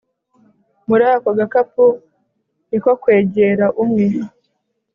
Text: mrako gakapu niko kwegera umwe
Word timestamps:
mrako 0.89 1.29
gakapu 1.37 1.85
niko 2.69 2.91
kwegera 3.01 3.65
umwe 3.83 4.05